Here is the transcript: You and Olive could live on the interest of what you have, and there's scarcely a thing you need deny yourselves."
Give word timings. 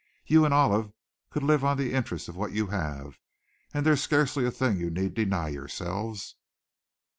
You 0.25 0.45
and 0.45 0.51
Olive 0.51 0.93
could 1.29 1.43
live 1.43 1.63
on 1.63 1.77
the 1.77 1.93
interest 1.93 2.27
of 2.27 2.35
what 2.35 2.53
you 2.53 2.65
have, 2.73 3.19
and 3.71 3.85
there's 3.85 4.01
scarcely 4.01 4.47
a 4.47 4.49
thing 4.49 4.79
you 4.79 4.89
need 4.89 5.13
deny 5.13 5.49
yourselves." 5.49 6.37